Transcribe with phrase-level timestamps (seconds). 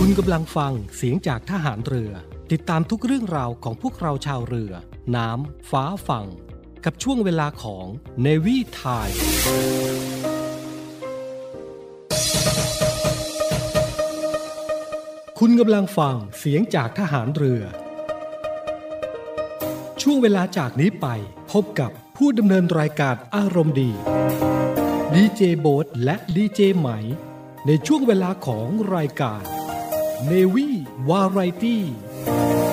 [0.00, 2.12] คุณกำลังฟังเสียงจากทหารเรือ
[2.52, 4.72] ติดตามทุกเรื่องราวของพวกเราชาวเรือ
[5.16, 6.26] น้ำ ฟ้าฝั่ง
[6.84, 7.86] กับช่วงเวลาของ
[8.24, 9.16] Navy Time
[15.38, 17.62] คุณกำลังฟังเสียงจากทหารเรือ
[20.02, 21.06] ช่วงเวลาจากนี้ไป
[21.52, 23.90] พบกับผู้ดำเนินรายการอารมณ์ดี
[25.14, 26.88] ดีเจโบ๊ทและดีเจไหม
[27.66, 29.42] ในช่วงเวลาของรายการ
[30.24, 32.65] เน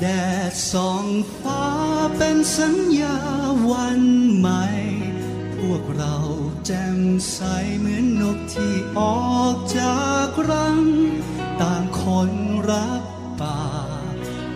[0.00, 0.06] แด
[0.50, 1.06] ดส่อง
[1.40, 1.64] ฟ้า
[2.16, 3.18] เป็นสัญญา
[3.70, 4.00] วัน
[4.38, 4.64] ใหม่
[5.56, 6.16] พวกเรา
[6.66, 7.00] แจ่ม
[7.32, 7.38] ใส
[7.78, 9.00] เหมือนนกที่อ
[9.36, 10.78] อกจากรัง
[11.60, 12.30] ต่างคน
[12.70, 13.02] รัก
[13.40, 13.62] ป่า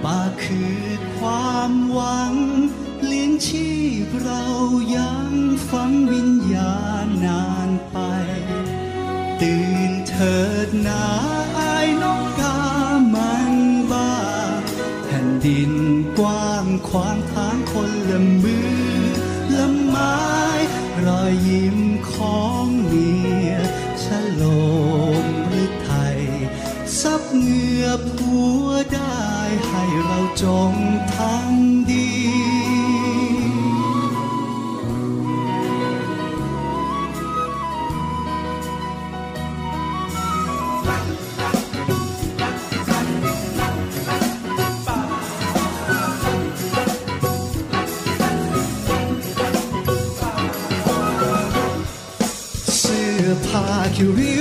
[0.04, 0.78] ป่าคือ
[1.19, 2.34] ความหวัง
[3.04, 3.70] เลี้ยงชี
[4.06, 4.44] พเรา
[4.97, 5.28] ยัง
[5.69, 6.41] ฝังวิญญา
[16.94, 18.70] ว้างขวางทางคนละมือ
[19.56, 20.16] ละไม้
[21.04, 21.78] รอยยิ้ม
[22.12, 23.10] ของเมี
[23.48, 23.53] ย
[24.03, 24.06] ฉ
[24.41, 24.42] ล
[25.22, 26.20] มหรือไทย
[27.00, 29.26] ซับเหงื่อผัวได้
[29.69, 30.72] ให้เราจง
[31.16, 31.53] ทั้ง
[54.16, 54.31] ผ้า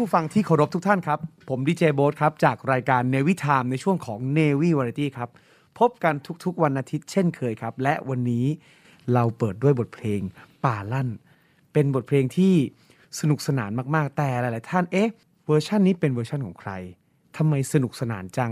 [0.00, 1.18] ผู้ฟังที่เคารพทุกท่านครับ
[1.48, 5.30] ผมดีเจโบ๊ทครับ จากรายการ Navy Time ในช่วงของ Navy Variety ครับ
[5.78, 6.14] พบกัน
[6.44, 8.44] ทุกๆวันอาทิตย์เช่นเคยครับ และวันนี้
[9.12, 10.20] เราเปิดด้วยบทเพลง
[10.64, 11.08] ป่าลั่น
[11.72, 12.54] เป็นบทเพลงที่
[13.20, 15.10] สนุกสนานมากๆ แต่หลายๆท่านเอ๊ะ
[15.46, 16.70] เวอร์ชันนี้เป็นเวอร์ชันของใคร
[17.36, 18.50] ทำไมสนุกสนานจัง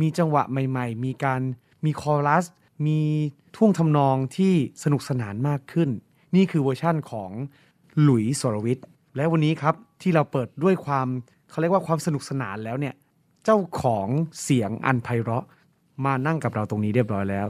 [0.00, 1.40] มีจังหวะใหม่ ๆ มีการ
[1.84, 2.44] มีคอรัส
[2.86, 3.00] มี
[3.56, 4.54] ท่วงทำนองที่
[4.84, 5.90] สนุกสนานมากขึ้น
[6.34, 7.30] นี่คือเวอร์ชั่นของ
[8.00, 8.86] หลุยส์สรวิทย์
[9.16, 11.06] และวันนี้ครับที่เราเปิดด้วยความ
[11.50, 12.94] เขาเรียกว่าความสนุกสนานแล้วเนี่ย
[13.44, 14.08] เจ้าของ
[14.42, 15.44] เสียงอันไพเราะ
[16.04, 17.46] มานั่งกับเราตรงนี้เรียบร้อยแล้ว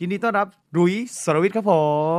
[0.00, 1.72] ยินดีต้อนรับหลุยส์สรวิทย์ครับผ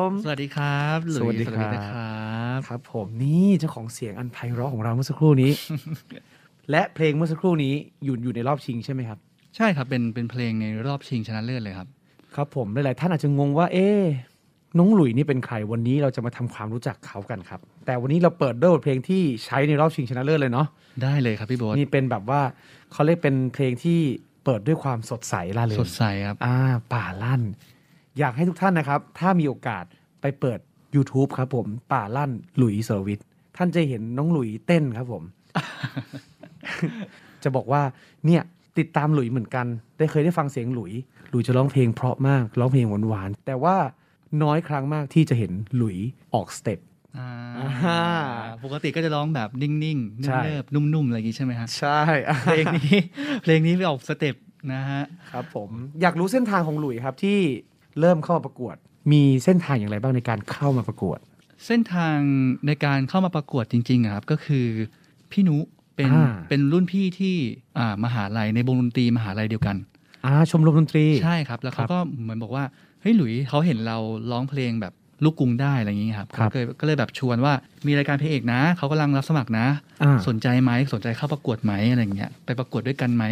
[0.06, 2.16] ม สวัสดีครับหลุยสวัสดีครับนะครั
[2.58, 5.52] บครับ ผมนี่เจ้าของเสียงอันไพเราะของเราเมื่อสักครู่นี้
[6.72, 9.20] และเพลงเมื่อสักครู่นี้อยู่อยู่ในรอบชิงใช่ไหมครับ
[9.56, 11.88] ใช่ครับเป็นเป็นเพลงในรอบชิงชนะเลิศเลยครับ
[12.36, 14.02] ครับผมหลายๆท่านอาจจะงงว่า เอ๊ะ
[14.78, 20.68] น้องหลุยนี่เป็นใครวันนี้เราจะมาทำความรู้จักเขากันครับ แต่วันนี้เราเปิดด้วยบทเพลงที่ใช้ในรอบชิงชนะเลิศเลยเนาะ
[21.04, 22.42] ได้เลยครับพี่โบ๊ทนี่เป็นแบบว่า
[22.92, 24.00] เขาเรียกเป็นเพลงที่
[24.44, 26.56] เปิดด้วยความสดใสล่าเริงสดใสครับอ่า
[26.94, 27.42] ป่าลั่น
[28.20, 29.86] อยากให้ทุกท่านนะครับ ถ้ามีโอกาส
[30.22, 30.60] ไปเปิด
[30.96, 33.26] YouTube ครับผม ป่าลั่นหลุยส์สรวิทย์
[33.58, 35.24] ท่านจะเห็นน้องหลุยเต้นครับผม
[37.44, 37.82] จะบอกว่า
[38.26, 38.42] เนี่ย
[38.78, 39.66] ติดตามหลุยเหมือนกัน
[39.98, 40.92] ได้เคยได้ฟังเสียงหลุย
[41.30, 43.76] หลุยจะร้องเพลงเพราะมากร้องเพลงหวานๆแต่ว่า
[44.44, 45.98] น้อยครั้งมากที่จะเห็นหลุย
[46.36, 46.80] ออกสเต็ป
[47.18, 47.30] อ่า
[47.86, 48.02] อ่า
[48.64, 52.02] ปกติก็จะร้องแบบนิ่งๆใช่เนิบๆนุ่มๆ อะไรอย่างงี้ใช่ไหมฮะ ใช่
[52.44, 52.98] เพลงนี้
[53.44, 54.36] เพลงนี้ไปออกสเต็ป
[54.74, 55.70] นะฮะ ครับผม
[56.02, 57.40] อยากรู้เส้นทางของหลุยครับที่
[58.00, 58.76] เริ่มเข้ามาประกวด
[59.12, 61.20] มีเส้นทางอย่างไรบ้างในการเข้ามาประกวด
[61.66, 62.18] เส้นทาง
[62.68, 64.66] ในการเข้ามาประกวดจริงๆอะครับก็คือ
[65.32, 65.58] พี่นุ
[65.96, 67.36] เป็นอ่าเป็นรุ่นพี่ที่
[67.78, 69.78] อ่ามหาลัยในวงดนตรีมหาลัยเดียวกัน
[70.26, 72.64] อ่าชมรมดนตรีใช่ครับ แล้วครัเขาบก็เหมือนบอกว่า
[73.02, 73.98] เฮ้ยหลุยเขาเห็นเรา
[74.32, 77.54] ร้องเพลงแบบลูกกรุงได้อะไรอย่างงี้ครับครับก็เลยก็เลยแบบชวนว่า
[77.88, 79.68] มีรายการเพลงเอกนะเขากำลังรับสมัครนะ
[80.04, 83.26] อ่าสนใจไหมสนใจเข้าประกวดไหมอะไรอย่างเงี้ยไปประกวดด้วยกันไหม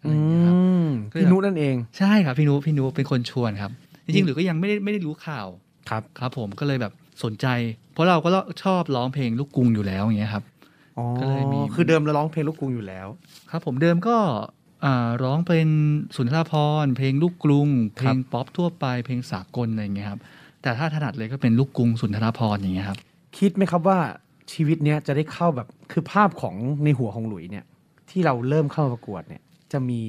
[0.00, 3.72] อะไรอือย่างเงี้ยครับมพี่นุนั่นเองใช่ครับพี่นุพี่นุเป็นคนชวนครับ
[4.04, 5.46] จริงๆหรือก็ยังไม่ได้ไม่ได้รู้ข่าว
[5.90, 6.92] ครับครับ ผมก็เลยแบบ
[7.24, 7.46] สนใจ
[7.92, 8.28] เพราะเราก็
[8.62, 10.44] ชอบร้องเพลงลูกกรุงอยู่แล้วอย่างเงี้ยครับ
[10.98, 13.06] อ๋อก็เลยมีคือเดิมเราร้องเพลงลูกกรุงอยู่แล้ว
[13.50, 14.46] ครับ ผมเดิมก็อ่า
[15.22, 15.68] ร้องเป็น
[16.16, 20.20] สุนทรภรณ์เพลงลูกกรุง เพลงป๊อปทั่วไปเพลงสากลอะไรอย่างเงี้ยครับ
[20.62, 22.98] แต่ถ้าถนัดเลยก็เป็นลูกกรุงสุนทรภรณ์อย่างเงี้ยครับ
[23.38, 23.98] คิดไหมครับว่า
[24.52, 27.64] ชีวิตเนี้ยจะได้เข้าแบบคือภาพของในหัวของหลุยเนี่ย
[28.10, 29.42] ที่เราเริ่มเข้าประกวดเนี่ย
[29.72, 30.00] จะมี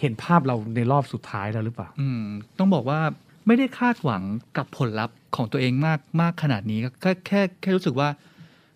[0.00, 2.22] เห็นภาพเราในรอบสุดท้ายแล้วหรือเปล่า อืม
[2.58, 3.00] ต้องบอกว่า
[3.46, 4.22] ไม่ได้คาดหวัง
[4.56, 8.08] กับผลลัพธ์ของตัวเองมากมากขนาดนี้ก็แค่แค่แค่รู้สึกว่า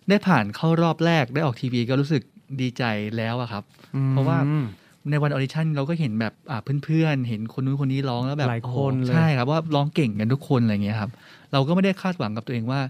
[0.09, 2.23] ได้ผ่านเข้ารอบแรกได้ออกทีวีก็รู้สึก
[2.61, 2.85] ดีใจ
[3.17, 3.65] แล้วอะครับ
[4.11, 4.67] เพราะว่าอืม
[5.11, 11.11] ในวันออดิชั่นเราก็เห็นแบบอ่าเพื่อนๆ เห็นคนนู้นคนนี้ร้องแล้วแบบหลายโอ้โคนเลยใช่ครับว่าร้องเก่งกันทุกคนอะไรเงี้ยครับ
[11.53, 12.81] เราก็ไม่ได้คาดหวังกับตัวเองว่า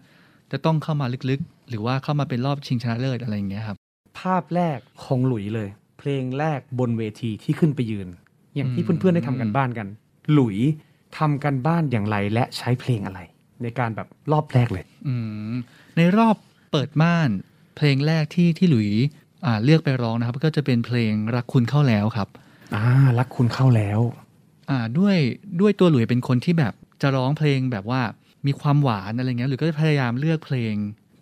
[0.52, 3.76] จะต้องเข้ามาลึกๆ หรือว่าเข้ามาเป็นรอบชิงชนะเลิศอะไรอย่างเงี้ยครับ
[4.20, 8.08] ภาพแรกของหลุยเลย เพลงแรกบนเวทีที่ขึ้นไปยืน
[8.54, 9.88] อย่างที่อืมเพื่อนๆได้ทำกันบ้านกัน
[10.32, 10.56] หลุย
[11.18, 13.20] ทำกันบ้านอย่างไรและใช้เพลงอะไร
[13.62, 15.14] ในการแบบรอบแรกเลย อื
[15.50, 15.54] ม
[15.96, 16.37] ในรอบ
[16.70, 17.30] เปิดม่าน
[17.76, 19.27] เพลงแรกที่ที่หลุยอ่า
[19.64, 22.28] เลือกไปร้องนะครับ ก็จะเป็นเพลงรักคุณเข้าแล้วครับ
[22.75, 22.85] อ่า
[23.18, 24.00] รักคุณเข้าแล้ว
[24.71, 25.16] อ่าด้วย
[25.61, 28.00] ด้วยตัวหลุยเป็นคนที่แบบจะร้องเพลงแบบว่า
[28.47, 30.75] มีความหวานอะไรเงี้ยหรือก็จะพยายามเลือกเพลง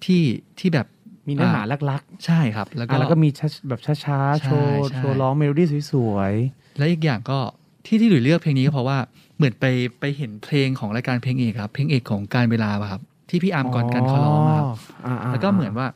[0.04, 0.22] ที่
[0.58, 0.86] ที่แบบ
[1.28, 6.32] มีเนื้อหาอ่ลักใช่ครับ แล้วๆก็อ่าแล้วก็มีช้าแบบช้าๆโชว์ใช่โชว์ร้องเมโลดี้สวย
[6.78, 7.38] และอีกอย่างก็
[7.86, 8.98] ที่ที่หลุยเลือกเพลงนี้ก็เพราะว่า
[9.36, 9.64] เหมือนไป
[10.00, 14.66] ไปเห็นเพลงของรายการเพลงเอกครับ เพลงเอกของกาลเวลาป่ะครับ ที่พี่อาร์มกรกันต์เขาร้องอะครับ
[15.06, 15.86] อ่าๆๆแล้วก็เหมือนว่า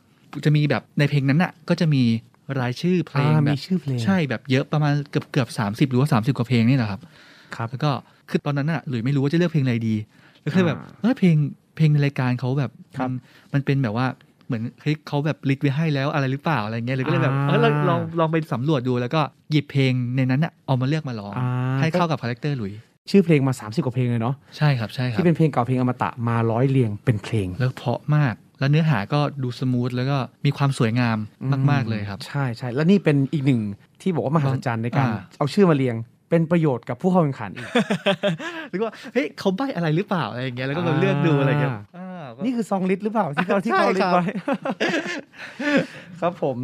[0.45, 2.03] จะมีแบบในเพลงนั้นน่ะ ก็จะมี
[2.59, 7.01] รายชื่อเพลงอ่าแบมีบชื่อเพลงใช่แบบเยอะประมาณเกือบเกือบสามสิบหรือว่าสามสิบกว่าเพลงนี่แหละครับ
[7.55, 7.91] ครับ แล้วก็
[8.29, 9.95] คือตอนนั้นน่ะหลุยไม่รู้ว่าจะเลือกเพลงอะไรดี
[10.41, 11.35] แล้วก็เลยแบบอ่าเออเพลง
[11.75, 13.13] เพลงในรายการเขาแบบครับมัน
[13.53, 14.07] มันเป็นแบบว่า
[14.47, 19.21] เหมือนเฮ้ยเขาแบบ list ไว้ให้แล้วอะไรหรือเปล่าอะไรเงี้ยเลยก็เลยแบบอ่าเออลองลองลองไปสำรวจดูแล้วก็
[19.51, 21.47] หยิบเพลงในนั้นน่ะเอามาเลือกมาร้องอ่า
[21.79, 22.73] ให้เข้ากับ character หลุย
[23.09, 31.17] ชื่อเพลงมา 30 กว่าเพลงเลยเนาะใช่ครับใช่ครับที่เป็นเพลงเก่าเพลงอมตะมาร้อยเรียงเป็นเพลง แล้วเพราะมาก แล้วเนื้อหาก็ดู smooth แล้วก็มีความสวยงาม
[31.71, 33.61] มากๆเลยครับ ใช่ใช่แล้วนี่เป็นอีกหนึ่ง
[34.01, 35.95] ที่บอกว่ามหัศจรรย์ในการอ่าเอาชื่อมาเรียง
[36.29, 37.67] เป็นประโยชน์กับผู้เข้าแข่งขันอีก
[38.69, 44.23] หรือว่าเฮ้ยเขาใบอะไรหรือเปล่าอะไรอย่างเงี้ยแล้วก็มาเลือกดูอะไรเงี้ยอ่าอ่าก็นี่คือซองลิสต์หรือเปล่าที่เขาที่ใช่เขาลิสครับต์ไว้
[46.21, 46.57] ครับผม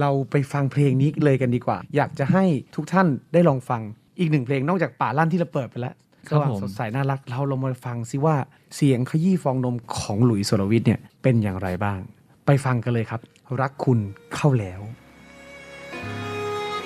[0.00, 2.44] เราไปฟังเพลงนี้เลยกันดีกว่า อยากจะให้
[2.76, 3.82] ทุกท่านได้ลองฟัง
[4.18, 5.94] อีกหนึ่งเพลงนอกจากป่าลั่นที่เราเปิดไปแล้ว
[6.30, 8.36] สว่างสดใสน่ารัก เราลองมาฟังซิว่า
[8.76, 11.98] เสียงขยี้ฟองนมของหลุยส์สรวิทย์เนี่ยเป็นอย่างไรบ้าง
[12.46, 13.20] ไปฟังกันเลยครับ
[13.60, 13.98] รักคุณ
[14.34, 14.80] เข้าแล้ว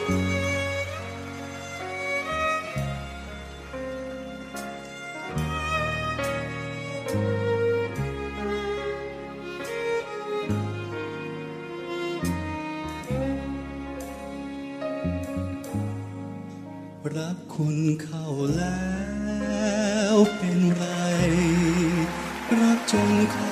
[0.09, 0.38] รั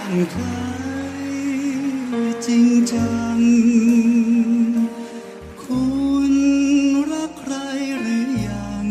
[0.07, 3.39] ใคลั่งไคล้จริงจัง
[5.63, 5.85] คุ
[6.31, 6.35] ณ
[7.11, 7.55] รักใคร
[8.01, 8.87] หรือยัง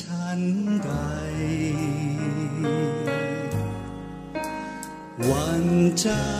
[0.00, 0.40] ฉัน
[0.84, 0.90] ใด
[5.28, 5.66] วัน
[6.00, 6.37] ใจว่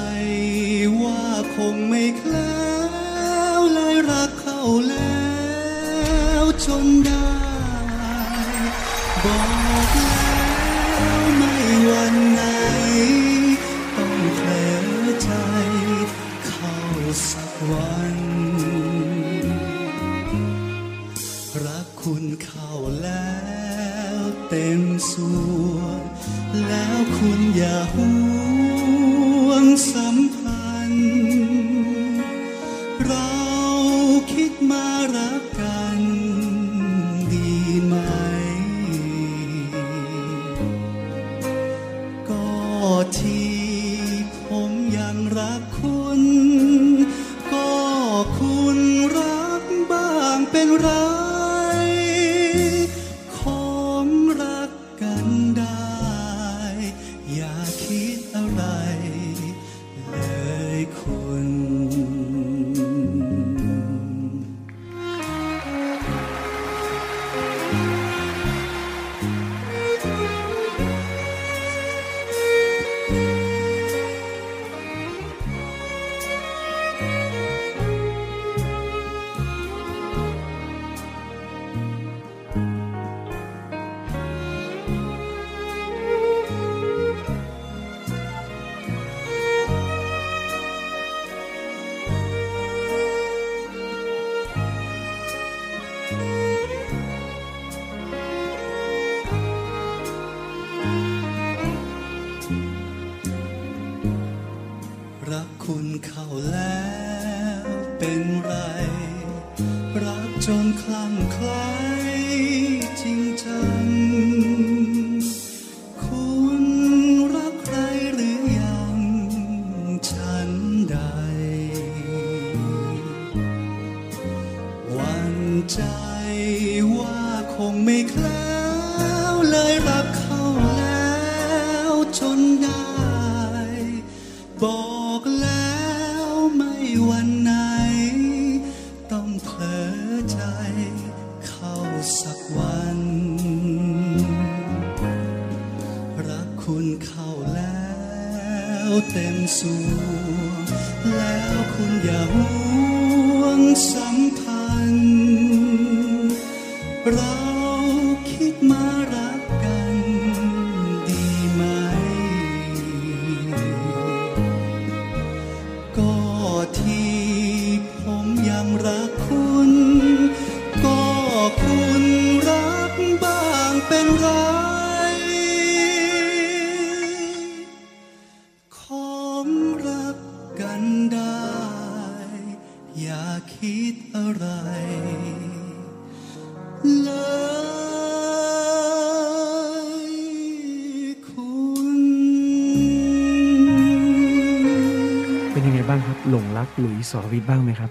[196.81, 197.91] หลงรักหลุยส์สรวิทย์บ้างไหมครับ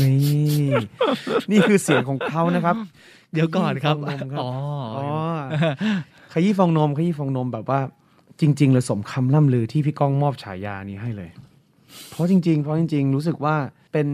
[0.00, 0.70] นี่
[1.50, 2.76] นี่คือเสียงของเขานะครับ
[3.32, 4.50] เดี๋ยวก่อนครับขยี้ฟองนมครับอ๋อ
[4.96, 5.06] อ๋อ
[6.32, 7.80] ขยี้ฟองนมขยี้ฟองนมแบบว่า
[8.40, 11.30] จริง ๆ เลยสมคำล่ำลือที่พี่ก้องมอบฉายานี้ให้เลย
[12.10, 13.56] เพราะจริง ๆ เพราะจริง ๆ รู้สึกว่า
[13.92, 14.08] เป็น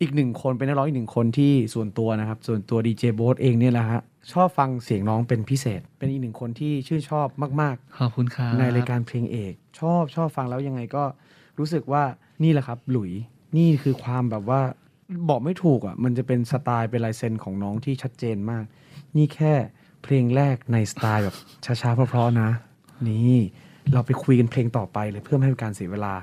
[0.00, 4.02] อีกหนึ่งคนเป็นนักร้องอีกหนึ่งคนที่ส่วนตัวนะครับ ส่วนตัวดีเจโบ๊ทเองเนี่ยแหละฮะ
[4.32, 7.28] ชอบฟังเสียงน้องเป็นพิเศษ เป็นอีกหนึ่งคนที่ชื่นชอบ
[7.60, 11.04] มากๆขอบคุณครับในรายการเพลงเอก ชอบชอบฟังแล้วยังไงก็
[11.58, 12.02] รู้สึกว่า
[12.42, 13.12] นี่แหละครับ หลุย
[13.56, 14.60] นี่คือความแบบว่า
[15.28, 18.64] บอกไม่ถูกอะ มันจะเป็นสไตล์เป็นลายเซ็นของน้องที่ชัดเจนมาก
[19.16, 19.52] นี่แค่
[20.02, 22.50] เพลงแรกในสไตล์แบบช้าๆเพราะๆนะ
[23.08, 23.38] นี่
[23.92, 26.14] เราไปคุยกันเพลงต่อไปเลยเพื่อไม่ให้เป็นการเสียเวลา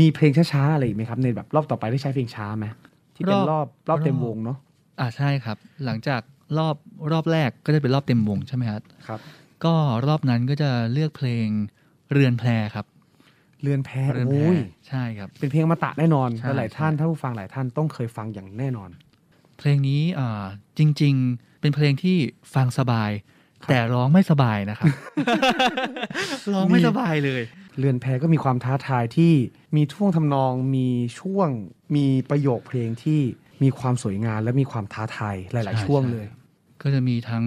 [0.00, 2.66] มีเพลงช้าๆอะไรอีกไหมครับ ในแบบรอบต่อไปได้ใช้เพลงช้าไหม
[3.14, 4.58] ที่เป็นรอบรอบเต็มวงเนาะ
[5.00, 6.20] อ่าใช่ครับ หลังจาก
[6.58, 6.76] รอบ
[7.12, 9.20] รอบแรกก็จะเป็นรอบเต็มวงใช่ไหมครับครับ
[9.64, 9.74] ก็
[10.06, 11.46] รอบนั้นก็จะเลือกเพลง
[12.12, 12.86] เรือนแพรครับ
[13.62, 14.58] เรือนแพเรือนแพรโอ้ย
[14.88, 18.90] ใช่ครับ เป็นเพลงอมตะแน่นอนใช่และหลายท่านใช่ ท่านผู้ฟังหลายท่านต้องเคยฟังอย่างแน่นอน
[19.58, 20.44] เพลงนี้อ่า
[20.78, 22.16] จริง ๆ เป็นเพลงที่
[22.54, 23.10] ฟังสบาย
[23.68, 24.88] แต่ร้องไม่สบายนะครับ
[26.52, 27.42] ร้องไม่สบายเลย
[27.78, 29.32] เรือนแพก็มีความท้าทายที่
[29.76, 30.88] มีท่วงทำนองมี
[31.20, 31.48] ช่วง
[31.96, 33.20] มีประโยคเพลงที่
[33.62, 36.26] มีความสวยงามและมีความท้าทายหลาย ใช่ ๆ ช่วงใช่เลย
[36.82, 37.44] ก็จะมีทั้ง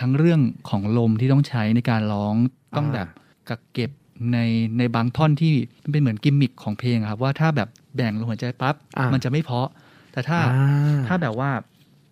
[0.00, 0.40] ทั้งเรื่อง
[0.70, 2.34] ของลมที่ต้องใช้ในการร้อง
[2.76, 3.08] ต้องอ่า แบบ
[3.48, 3.90] กักเก็บ
[4.32, 4.38] ใน
[4.78, 9.68] ในบางท่อนที่มันเป็นเหมือนกิมมิคของเพลงอะครับว่าถ้าแบบแบ่งลมหัวใจปั๊บอ่ามันจะไม่เพราะ
[10.12, 11.50] แต่ถ้าอ่าถ้าแบบว่า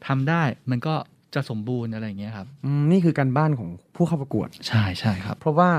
[0.06, 0.94] ทำได้มันก็
[1.34, 5.70] จะสมบูรณ์อะไรอย่างเงี้ยครับอืมนี่คือการบ้านของผู้เข้าประกวดใช่ใช่ครับ เพราะว่า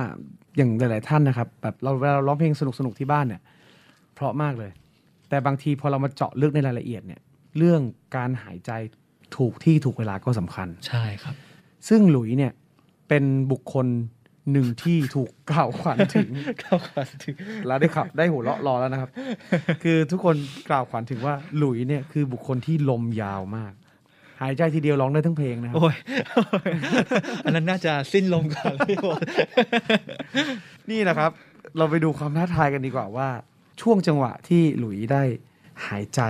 [0.58, 3.42] อย่างหลาย ๆ ท่านนะครับ แบบเราเวลาเราร้องเพลงสนุกๆที่บ้านเนี่ย
[4.16, 4.72] เพราะมากเลย
[5.30, 7.22] แต่บางทีพอเรามาเจาะลึกในรายละเอียดเนี่ย
[7.58, 7.82] เรื่อง
[8.16, 8.72] การหายใจ
[9.38, 11.36] ถูกที่ถูกเวลาก็สำคัญใช่ครับ
[11.90, 12.52] ซึ่งหลุยเนี่ย
[13.08, 13.88] เป็นบุคคล
[14.52, 16.30] หนึ่งที่ถูกกล่าวขวัญถึง
[16.62, 17.36] เข้ากันถึง
[17.68, 19.10] แล้วได้ขับได้หัวเราะรอแล้วนะครับ
[19.84, 20.36] คือทุกคน
[20.70, 23.74] กล่าวขวัญถึงว่าหลุยเนี่ยคือบุคคลที่ลมยาวมาก
[24.42, 25.96] หายใจทีเดียวร้องได้ทั้งเพลงนะครับ โอ้ย
[27.46, 29.20] อันนั้นน่าจะสิ้นลมก่อนพี่โอ๊ต
[30.92, 31.32] นี่นะครับ
[31.78, 33.30] เราไปดูความท้าทายกันดีกว่าว่า
[33.82, 35.24] ช่วงจังหวะที่หลุยได้
[35.86, 36.22] หายใจ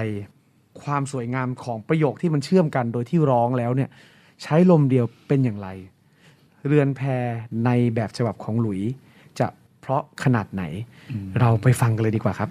[0.84, 3.90] ความสวยงามของประโยคที่มันเชื่อมกันโดยที่ร้องแล้วเนี่ย
[4.44, 5.70] ใช้ลมเดียวเป็นอย่างไร
[6.68, 7.02] เรือนแพ
[7.66, 8.82] ในแบบฉบับของหลุย
[9.40, 9.48] จะ
[9.82, 10.64] เพราะขนาดไหน
[11.40, 12.50] เราไปฟังกันเลยดีกว่าครับ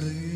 [0.00, 0.29] เ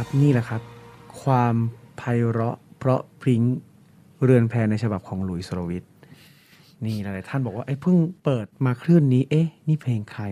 [0.00, 0.62] ครับนี่แหละครับ
[1.22, 1.54] ความ
[1.96, 3.42] ไพเราะเพราะพริ้ง
[4.22, 5.84] เรือนแพในฉบับของหลุยส์สรวิทย์
[6.84, 10.24] นี่หลายท่านบอกว่าเอ้เพิ่งเปิดมาคลื่นนี้ เอ๊ะ นี่เพลงใคร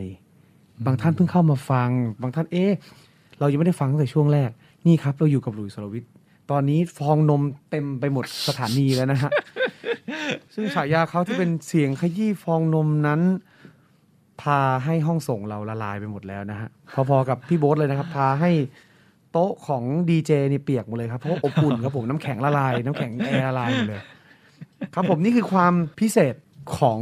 [0.87, 1.90] บางท่านเพิ่งเข้ามาฟัง
[2.22, 2.72] บางท่านเอ๊ะ
[3.38, 4.50] เรายังไม่ได้ฟังตั้งแต่ช่วงแรก
[4.87, 6.04] นี่ครับ เราอยู่กับหลุยส์สรวิทย์
[6.50, 9.31] ตอนนี้ฟองนมเต็มไปหมดสถานีแล้วนะฮะ
[10.55, 13.20] ซึ่งฉายาเขาที่เป็นเสียงขยี้ฟองนมนั้น
[14.40, 16.68] พาให้ห้องส่งเราละลายไปหมดแล้วนะฮะ
[17.09, 18.53] พอๆกับพี่โบ๊ทเลยนะครับ พาให้
[19.34, 24.02] โต๊ะของดีเจนี่เปียกหมดเลยครับเพราะว่าอบอุ่นครับผมน้ำแข็งละลาย น้ำแข็งแอร์ละลายหมดเลย
[24.94, 26.34] ครับผมนี่คือความพิเศษ
[26.78, 27.00] ของ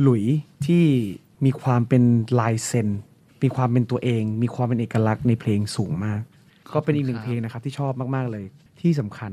[0.00, 0.24] หลุย
[0.66, 0.84] ที่
[1.44, 2.02] มีความเป็น
[2.40, 2.88] ลายเซ็น
[3.42, 6.20] มีความเป็นตัวเอง มีความเป็นเอกลักษณ์ในเพลงสูงมาก
[6.74, 8.44] ก็เป็นอีกหนึ่งเพลงนะครับที่ชอบมากๆเลย
[8.80, 9.32] ที่สำคัญ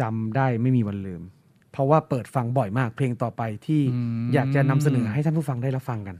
[0.00, 1.22] จำได้ไม่มีวันลืม
[1.72, 6.16] เพราะว่าเปิดฟังบ่อยมาก เพลงต่อไปที่อืมอยากจะนำเสนอให้ท่านผู้ฟังได้รับฟังกัน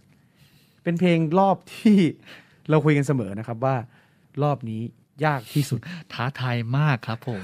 [0.83, 1.97] เป็นเพลงรอบที่
[2.71, 3.75] เราคุยกันเสมอนะครับว่า
[4.43, 4.83] รอบนี้
[5.25, 5.81] ยากที่สุด
[6.13, 7.41] ท้าทายมากครับผม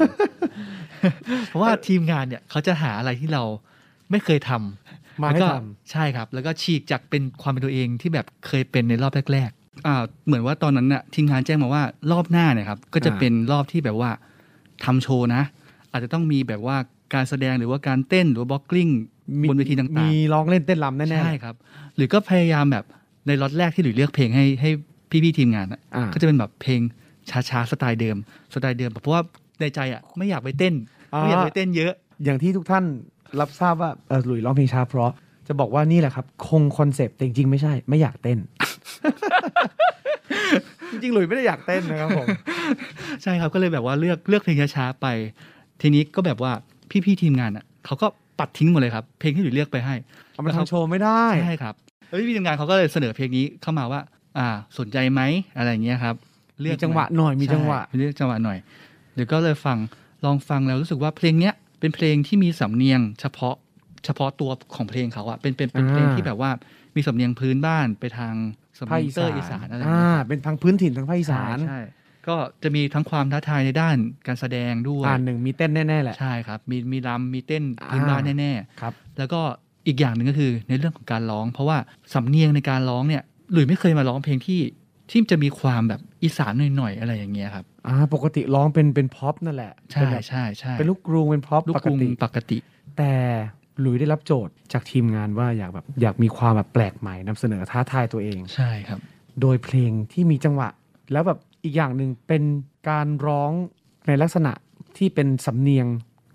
[1.48, 3.42] เพราะว่าทีมงานเนี่ยเขาจะหาอะไรที่เรา
[4.10, 5.54] ไม่เคยทำมาแล้วให้ก็ท
[5.90, 14.10] ใช่ครับ แล้วก็ฉีกจากเป็นความเป็นตัวเองที่แบบเคยเป็นในรอบแรกๆอ่าเหมือนว่าตอนนั้นน่ะทีมงานแจ้งมาว่ารอบหน้าเนี่ยครับก็จะเป็นรอบที่แบบว่า
[14.84, 15.42] ทำโชว์นะ
[15.90, 16.76] อาจจะต้องมีแบบว่า
[17.14, 18.88] การแสดงหรือว่าการเต้นหรือว่าบล็อกกิ้ง
[19.40, 21.54] มีบนเวทีต่างมีร้องเล่นเต้นรำๆแน่ๆใช่ครับ
[21.96, 22.84] หรือก็พยายามแบบ
[23.26, 24.70] ในล็อตแรกที่หลุยเลือกเพลงให้ให้
[25.10, 26.80] พี่ๆทีมงานอะอ่าก็จะเป็นแบบเพลง
[27.32, 28.16] ช้าๆสไตล์เดิม
[28.54, 29.22] สไตล์เดิม เพราะว่า
[29.60, 30.74] ในใจอะไม่อยากไปเต้น
[31.18, 31.92] ไม่อยากไปเต้นเยอะ
[32.24, 32.84] อย่างที่ทุกท่าน
[33.40, 35.12] รับทราบว่าเออหลุยร้องเพลงช้าเพราะ
[35.48, 38.38] จะบอกว่านี่แหละครับ คงคอนเซปต์แต่จริงๆ ไม่ใช่ ไม่อยากเต้น
[40.90, 42.26] จริงๆหลุยไม่ได้อยากเต้นนะครับผม
[43.22, 45.06] ใช่ครับก็เลยแบบว่าเลือกเลือกเพลงช้าๆไป
[45.80, 46.52] ทีนี้ก็แบบว่า
[47.04, 48.06] พี่ๆทีมงานอะเขาก็
[48.38, 49.94] ปัดทิ้งหมดเลยครับ เพลงที่หลุยเลือกไปให้
[50.32, 51.74] เอามาทำโชว์ไม่ได้ใช่ครับ
[52.08, 54.00] แล้วพี่ๆทีมงานเขาก็เลยเสนอเพลงนี้เข้ามาว่า
[54.38, 55.20] อ่าสนใจไหม
[55.56, 56.14] อะไรอย่างเงี้ยครับ
[56.64, 58.58] มีจังหวะหน่อยมีจังหวะใช่เลือกจังหวะหน่อย
[59.14, 59.78] เดี๋ยวก็เลยฟัง
[60.24, 63.54] ลองฟังแล้วรู้สึกว่าเพลงเนี้ยเป็นเพลงที่มีสำเนียง เฉพาะ
[64.04, 66.50] เฉพาะตัวของเพลงเขาอะเป็นเป็นเป็นเพลงที่แบบว่า
[66.96, 68.34] มีสำเนียงพื้นบ้านไปทาง
[68.78, 71.80] สำภาคเนียอีงเตอสาร์นอีสานอะไรอย่างอ่าเงี้ยครับเป็นทางพื้นถิ่นทางภาคอีสานใช่ใช่
[72.28, 73.96] ก็จะมีทั้งความท้าทายในด้าน
[74.26, 79.40] การแสดงด้วยอ่านหนึ่งมีเต้นแน่ๆแหละใช่ครับ มีมีรำมีเต้นพื้นบ้านแน่ครับๆแล้วก็
[79.86, 81.78] อีกอย่างหนึ่งก็คือในเรื่องของการร้อง เพราะว่า
[82.14, 84.60] สำเนียงในการร้องเนี่ยหลุยไม่เคยมาร้องเพลงที่
[85.10, 92.58] ที่จะมีความแบบอีสานหน่อยๆอะไรอย่างเงี้ยครับอ่าปกติร้องเป็นเป็นพ็อปนั่นแหละใช่เป็นแบบใช่ใช่เป็นลูกกรุงเป็นพ็อปลูกปกกรุงติปกติ
[92.98, 93.12] แต่
[93.80, 99.00] หลุยได้รับโจทย์จากทีมงานว่าอยากแบบอยากมีความแบบแปลกใหม่นำเสนอท้าทายตัวเองใช่ครับ
[99.40, 100.68] โดยเพลงที่มีจังหวะ
[101.12, 102.42] แล้วแบบอีกอย่างหนึ่งเป็น
[102.88, 103.52] การร้อง
[104.06, 104.52] ในลักษณะ
[104.98, 105.86] ที่เป็นสำเนียง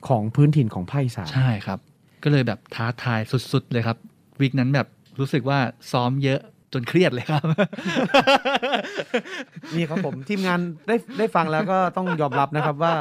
[0.08, 1.80] ของพื้นถิ่นของภาคอีสานใช่ครับ
[2.24, 3.20] ก็เลยแบบท้าทาย
[3.52, 3.98] สุดๆเลยครับ
[4.42, 4.88] วิกนั้นแบบ
[5.20, 5.60] รู้สึกว่า
[5.92, 6.40] ซ้อมเยอะ
[6.74, 7.44] จนเครียดเลยครับ
[9.76, 12.94] นี่ครับผมทีมงานได้ได้ฟังแล้วก็ต้องยอมรับนะครับว่า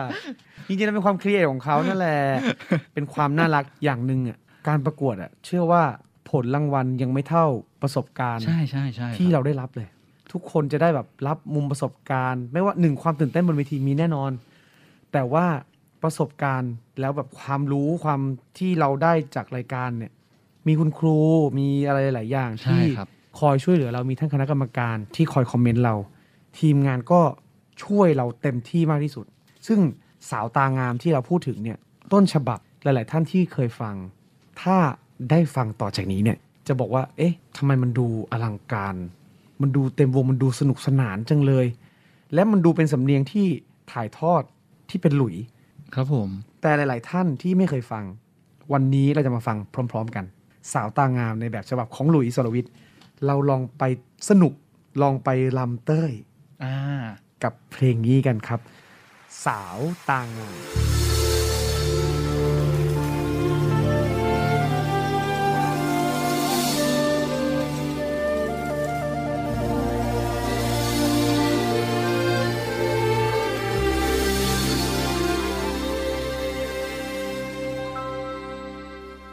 [0.66, 2.18] จริงๆแล้วเป็นความเครียดของเขานั่นแหละ
[2.94, 5.82] เป็นความน่ารักอย่างหนึ่งอะการประกวดอะเชื่อว่า
[6.30, 7.46] ผลรางวัลยังไม่เท่า
[7.82, 9.88] ประสบการณ์ใช่ใช่ใช่ที่คบเราได้รับเลย
[10.32, 14.30] ทุกคนจะได้แบบรับมุมประสบการณ์ ไม่ว่าหนึ่งความตื่นเต้นบนเวทีมีแน่นอน
[15.12, 15.46] แต่ว่า
[16.02, 18.20] ประสบการณ์แล้วแบบความรู้ความ
[18.58, 20.12] ที่เราได้จากรายการเนี่ย
[20.66, 21.18] มีคุณครู
[21.58, 22.84] มีอะไรหลายๆอย่างใช่ที่
[23.34, 25.94] ครับคอยช่วยเหลือเรามีทั้งคณะกรรมการที่คอยคอมเมนต์เรา
[26.58, 27.20] ทีมงานก็
[27.84, 29.26] ช่วยเราเต็มที่มากที่สุด
[29.66, 29.80] ซึ่ง
[30.30, 31.78] สาวตางามที่เราพูดถึงเนี่ย
[32.12, 33.94] ต้นฉบับหลาย ๆ ท่านที่เคยฟัง
[34.62, 34.76] ถ้า
[35.30, 38.96] ได้ฟังต่อจากนี้เนี่ยจะบอกว่า เอ๊ะทำไมมันดูอลังการ
[39.60, 41.66] มันดูเต็มวงมันดูสนุกสนานจังเลย
[42.34, 43.46] และมันดูเป็นสำเนียงที่
[43.92, 44.42] ถ่ายทอด
[44.90, 45.34] ที่เป็นหลุย
[45.94, 46.28] ครับผม
[46.62, 48.04] แต่หลาย ๆ ท่านที่ไม่เคยฟัง
[48.72, 49.56] วันนี้เราจะมาฟัง
[49.92, 50.24] พร้อม ๆ กัน
[50.72, 52.72] สาวตางามในแบบฉบับของหลุยส์สรวิทย์
[53.26, 53.82] เราลองไป
[54.28, 54.52] สนุก
[55.02, 56.12] ลองไปลำเต้ย
[56.64, 56.74] อ่า
[57.42, 58.60] กับเพลงนี้กันครับ
[59.44, 60.58] สาวตางาม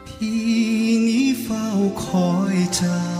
[0.08, 0.42] พี่
[1.08, 1.66] นี้เฝ้า
[2.04, 3.11] คอยเจ้า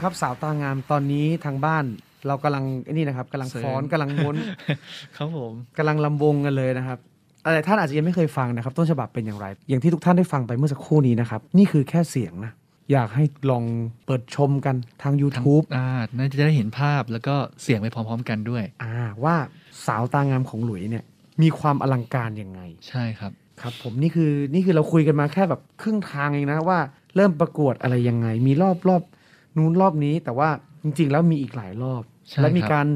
[0.00, 1.84] เป็นยังไงบ้างครับสาวตางามตอนนี้ทางบ้าน
[2.26, 4.34] เรากำลังไอ้นี่นะครับกำลังเสริมฟ้อนกำลังม้วน
[5.16, 6.98] ครับผมกำลังลำวงกันเลยนะครับ
[7.44, 12.52] อะไรท่านอาจจะยังไม่เคยฟังนะครับ ต้นฉบับเป็นอย่างไร อย่างที่ทุกท่านได้ฟังไปเมื่อสักครู่นี้นะครับ นี่คือแค่เสียงนะ
[12.92, 13.64] อยากให้ลอง
[14.06, 19.36] เปิดชมกันทางทั้ง YouTube อ่าน่าจะได้เห็นภาพแล้วก็เสียงไปพร้อม ๆ กันด้วย อ่าว่า
[19.86, 21.04] สาวตางามของหลุยเนี่ย
[21.42, 26.78] มีความอลังการยังไง ใช่ครับครับ ผมนี่คือนี่คือเราคุยกันมาแค่แบบครึ่งทางเองนะว่า
[27.16, 29.02] เริ่มประกวดอะไรยังไง มีรอบรอบ
[29.60, 30.48] นู้นรอบนี้ แต่ว่า
[30.82, 32.86] จริง ๆ แล้วมีอีกหลายรอบใช่และมีครับการ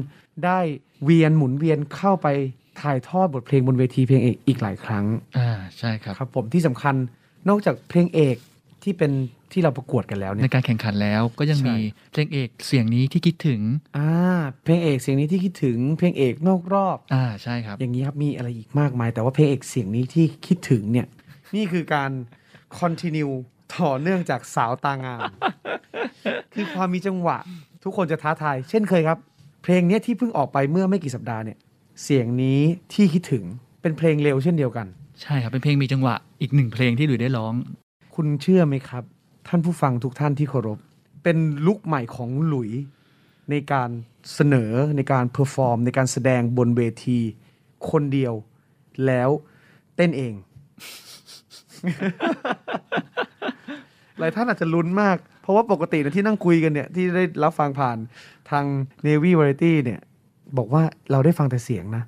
[0.45, 0.59] ได้
[1.03, 2.27] เวียนหมุนเวียนเข้าไป
[2.81, 5.05] ถ่ายทอดบทเพลงบนเวทีเพลงเอกอีกหลายครั้ง
[5.37, 5.49] อ่า
[5.79, 6.95] ใช่ครับครับ ผมที่สำคัญ
[7.49, 8.37] นอกจากเพลงเอก
[8.83, 9.11] ที่เป็น
[9.51, 11.77] ที่เราประกวดกันแล้วในเนี่ยการแข่งขันแล้วก็ยังใช่มี
[12.11, 13.61] เพลงเอกเสียงนี้ที่คิดถึง
[13.97, 14.09] อ่า
[14.63, 21.07] เพลงเอกเสียงนี้ที่คิดถึง เพลงเอกนอกรอบอ่าใช่ครับ อย่างนี้ครับมีอะไรอีกมากมาย แต่ว่าเพลงเอกเสียงนี้ที่คิดถึงเนี่ย
[21.55, 22.11] นี่คือการ
[22.79, 23.35] continue
[23.73, 25.21] ต่อเนื่องจากสาวตางาม
[26.53, 27.37] คือความมีจังหวะ
[27.83, 29.17] ทุกคนจะท้าทาย เช่นเคยครับ
[29.63, 31.57] เพลงเนี้ยที่เพิ่งออกไปเมื่อไม่กี่สัปดาห์เนี่ย
[32.03, 32.59] เสียงนี้
[32.93, 33.43] ที่คิดถึง
[33.81, 34.87] เป็นเพลงเร็วเช่นเดียวกัน
[35.21, 37.53] ใช่ครับ เป็นเพลงมีจังหวะ อีกหนึ่งเพลงที่หลุยได้ร้อง
[38.15, 39.03] คุณเชื่อไหมครับ
[39.47, 40.79] ท่านผู้ฟังทุกท่านที่เคารพ
[41.23, 42.71] เป็นลุคใหม่ของหลุย
[43.49, 43.89] ในการ
[44.33, 47.19] เสนอในการ perform ในการแสดงบนเวที
[47.89, 48.33] คนเดียว
[49.05, 49.29] แล้ว
[49.95, 50.33] เต้นเอง
[54.19, 57.97] หลายท่านอาจจะลุ้นมาก เพราะว่าปกติเนยที่นั่งคุยกันเนี่ย ที่ได้รับฟังผ่าน
[58.49, 58.65] ทาง
[59.05, 59.99] Navy Variety เนี่ย
[60.57, 62.03] บอกว่าเราได้ฟังแต่เสียงนะ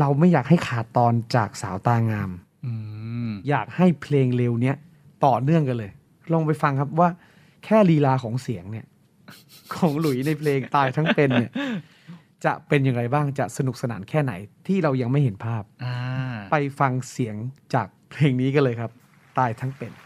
[0.00, 2.30] เราไม่อยากให้ขาดตอนจากสาวตางาม
[2.66, 2.72] อื
[3.28, 4.76] มอยากให้เพลงเร็วเนี้ย
[5.24, 5.90] ต่อเนื่องกันเลย
[6.32, 7.08] ลองไปฟังครับว่า
[7.64, 8.86] แค่ลีลาของเสียงเนี่ย
[9.74, 11.50] ของหลุยในเพลงตายทั้งเป็นเนี่ย
[12.44, 14.32] จะเป็นอย่างไรบ้างจะสนุกสนานแค่ไหน
[14.66, 15.96] ที่เรายังไม่เห็นภาพอ่า
[16.50, 17.34] ไปฟังเสียง
[17.74, 18.90] จากเพลงนี้กันเลยครับ
[19.38, 19.92] ตายทั้งเป็น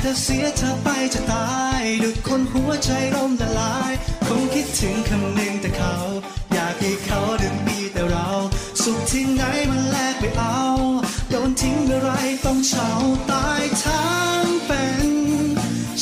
[0.00, 1.48] ต่ถ้าเสียเธอไปจะตา
[1.80, 3.92] ย ดุดคนหัวใจร่มละลาย
[4.26, 5.94] คงคิดถึงคำหนึ่งแต่เขา
[6.52, 8.28] อยากให้เขาดึงมีแต่เรา
[8.82, 10.60] สุขที่ไหนมันแลกไปเอา
[11.30, 12.10] โดนทิ้งเมื่อไร
[12.44, 12.88] ต้องเฉา
[13.30, 14.10] ตายทั้
[14.42, 15.08] งเป็น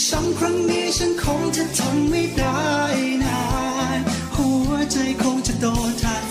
[0.06, 2.62] ช้ำครั้งนี้ฉันคงจะทนไม่ได้
[3.24, 3.42] นา
[3.96, 3.98] น
[4.36, 6.27] หัวใจคงจะโดนถา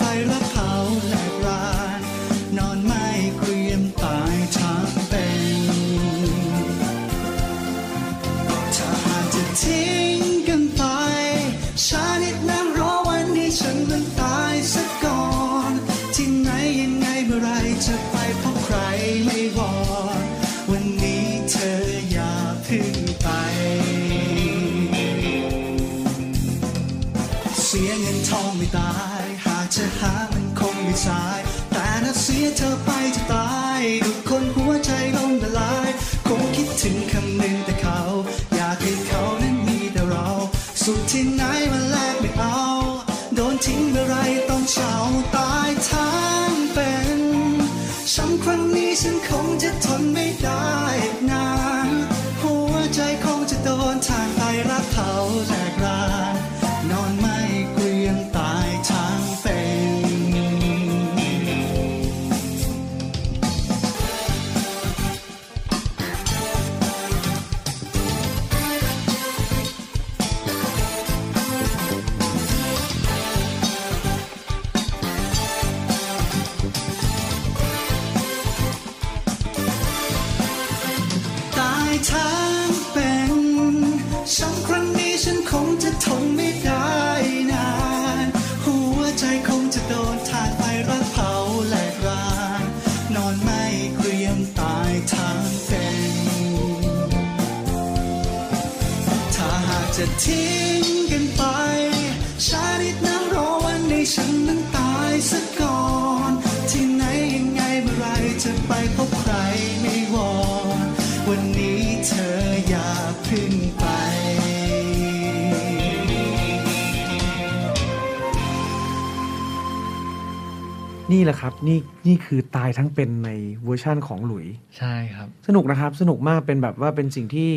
[121.27, 123.29] แหละครับนี่นี่คือตายทั้งเป็นใน
[123.63, 124.45] เวอร์ชั่นของหลุย
[124.77, 127.51] ใช่ครับ สนุกนะครับ สนุกมากเป็นแบบว่าเป็นสิ่งที่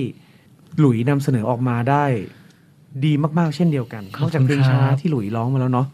[0.78, 2.04] หลุยนำเสนอออกมาได้
[3.04, 5.86] ดีมากๆ เช่นเดียวกันขนอบคุณอกจากเพลงช้าครับที่หลุยร้องมาแล้วเนาะ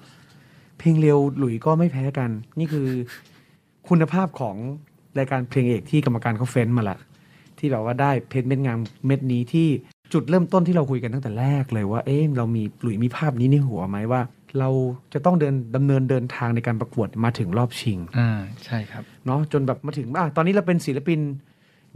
[0.78, 2.86] เพลงเร็วหลุยก็ไม่แพ้กัน นี่คือ
[3.88, 4.56] คุณภาพของ
[5.18, 6.98] รายการเพลงเอกที่กรรมการเขาเฟ้นมาละ
[7.58, 9.68] ที่แบบว่าได้เพชรเม็ดงามเม็ดนี้ที่
[10.12, 14.20] จุดเริ่มต้นที่เราคุยกันตั้งแต่แรกเลยว่า เอ๊ะเรามีหลุยมีภาพนี้ในหัวไหมว่า
[14.58, 14.70] เรา
[15.14, 18.30] จะต้องเดินดำเนินเดินทางในการประกวดมาถึงรอบชิงอ่า
[18.64, 21.20] ใช่ครับเนาะจนแบบมาถึงอะตอนนี้เราเป็นศิลปิน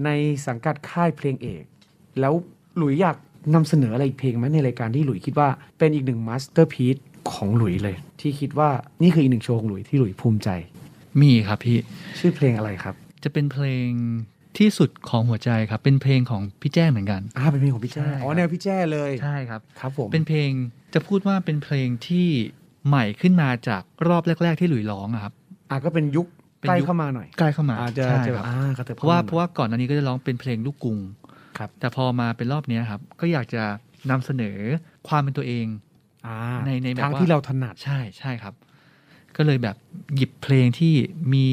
[0.05, 0.11] ใน
[0.47, 1.65] สังกัดค่ายเพลงเอก
[2.21, 2.35] แล้ว
[2.77, 3.17] หลุยอยาก
[3.55, 6.97] นำเสนออะไรอีกเพลงไหมในรายการที่หลุยคิดว่าเป็นอีกหนึ่ง masterpiece
[7.33, 8.71] ของหลุยเลย ที่คิดว่า
[9.03, 10.49] นี่คืออีกหนึ่งโชว์ของหลุยที่หลุยภูมิใจ
[11.21, 11.79] มีครับพี่
[12.19, 13.89] ชื่อเพลงอะไรครับ จะเป็นเพลง
[14.59, 20.51] ที่สุดของหัวใจครับ เป็นเพลงของพี่แจ้เหมือนกันอ่าเป็นเพลงของพี่แจ้ใช่ครับอ๋อแนวพี่แจ้เลยใช่ครับครับผมเป็นเพลง
[20.95, 22.29] จะพูดว่าเป็นเพลงที่
[22.89, 25.33] ใหม่ขึ้นมาจากรอบแรก ๆ ที่หลุยร้องอะครับ
[25.71, 26.27] อะก็เป็นยุค
[26.61, 30.99] เป็นใกล้ยุคเข้ามาหน่อยใกล้เข้ามาอาจจะใช่จะคแบรับบอ่ากระเถิบเพราะว่าข้มเพราะว่าก่อนอันนี้ก็จะร้องเป็นเพลงลูกกรุง
[31.59, 33.63] ครับแต่พอมาเป็นรอบเนี้ยครับ ก็อยากจะ
[34.11, 34.57] นำเสนอ
[35.09, 35.67] ความเป็นตัวเอง
[36.27, 36.37] อ่า
[36.67, 38.55] ในในแบบทางว่าที่เราถนัดใช่ใช่ครับ
[39.37, 39.77] ก็เลยแบบ
[40.17, 40.95] หยิบเพลงที่
[41.35, 41.47] มี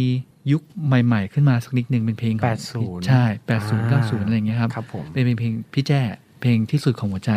[0.51, 2.59] ยุคใหม่ๆ ขึ้นมาสักนิดหนึ่งเป็นเพลงของ
[3.03, 6.01] 80ใช่แปดศูนย์อ่าเก้าศูนย์อะไรอย่างเงี้ยครับครับผมเป็นเพลงพี่แจ้
[6.41, 7.31] เพลงที่สุดของหัวใจ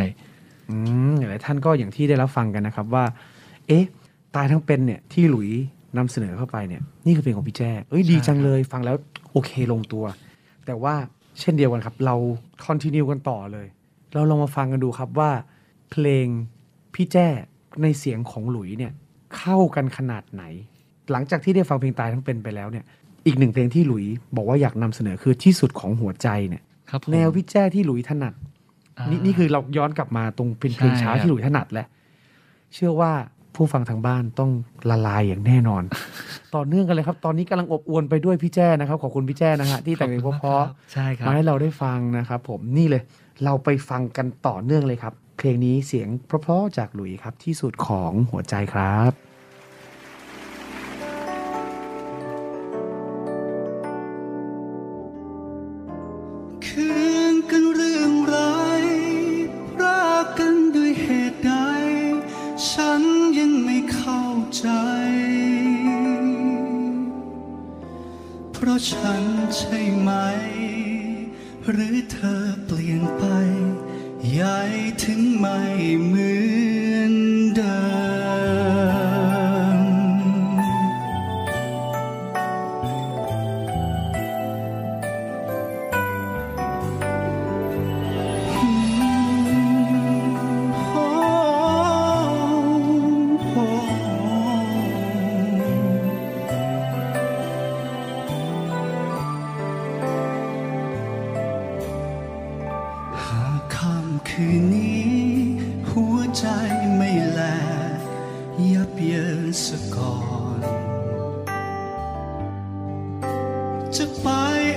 [0.70, 0.76] อื
[1.10, 3.04] มหลายท่านก็อย่างที่ได้รับฟังกันนะครับว่า
[3.68, 3.84] เอ๊ะ
[4.36, 5.50] ตายทั้งเป็นเนี่ยที่หลุย
[5.98, 8.96] นำเสนอเข้าไปเนี่ย นี่คือเพลงของพี่แจ้เอ้ยดีใช่จังเลยฟังแล้ว
[9.32, 10.04] โอเคลงตัว
[10.66, 10.94] แต่ว่า
[11.40, 12.16] เช่นเดียวกันครับ เรา
[12.64, 13.66] คอนติเนียกันต่อเลย
[14.14, 15.30] เราลองมาฟังกันดูครับว่า
[15.90, 16.26] เพลง
[16.94, 17.28] พี่แจ้
[17.82, 18.92] ในเสียงของหลุยเนี่ย
[19.36, 20.44] เข้ากันขนาดไหน
[21.12, 22.84] หลังจากที่ได้ฟังเพลงตายทั้งเป็นไปแล้วเนี่ย
[23.26, 24.04] อีกหนึ่งเพลงที่หลุย
[24.36, 31.86] บอกว่าอยากนำเสนอคือที่สุดของหัวใจเนี่ยครับผมแนวพี่แจ้ที่หลุยถนัดานี่นี่คือเราย้อนกลับมาตรงเป็นเพลงช้าใช่ครับที่หลุยถนัดแหละ
[32.74, 33.12] เชื่อว่า
[33.54, 34.50] ผู้ฟังทางบ้านต้อง
[34.90, 35.82] ละลายอย่างแน่นอน
[36.54, 43.02] ต่อเนื่องกันเลยครับ ตอนนี้กำลังอบอวลไปด้วยพี่แจ้นะครับ ขอบคุณพี่แจ้นะฮะที่แต่งเพลงเพราะใช่คๆรับมาให้เราได้ฟังนะครับผมนี่เลย
[43.44, 49.29] เราไปฟังกันต่อเนื่องเลยครับ เพลงนี้เสียงเพราะๆจากหลุยครับที่สุดของหัวใจครับ
[113.96, 114.28] จะไป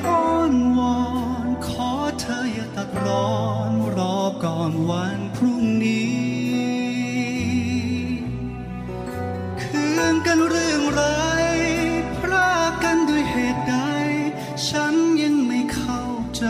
[0.07, 0.99] อ้อนวอ
[1.45, 3.35] นขอเธออย่าตัดร้อ
[3.69, 6.23] นรอก่อนวันพรุ่งนี้
[9.61, 11.03] คืนกันเรื่องไร
[12.19, 13.75] พรากกันด้วยเหตุใด
[14.67, 16.03] ฉันยังไม่เข้า
[16.37, 16.45] ใจ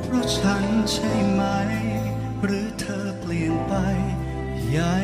[0.00, 1.42] เพราะฉันใช่ไหม
[2.44, 3.72] หรือเธอเปลี่ยนไป
[4.70, 4.94] ใหญ่